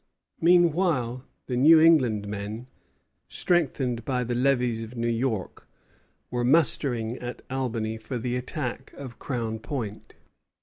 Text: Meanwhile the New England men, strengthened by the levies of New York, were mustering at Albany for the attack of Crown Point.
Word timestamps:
Meanwhile 0.39 1.25
the 1.45 1.55
New 1.55 1.79
England 1.79 2.27
men, 2.27 2.65
strengthened 3.29 4.03
by 4.03 4.23
the 4.23 4.33
levies 4.33 4.81
of 4.81 4.95
New 4.97 5.07
York, 5.07 5.67
were 6.31 6.43
mustering 6.43 7.17
at 7.17 7.43
Albany 7.51 7.97
for 7.99 8.17
the 8.17 8.35
attack 8.35 8.91
of 8.97 9.19
Crown 9.19 9.59
Point. 9.59 10.15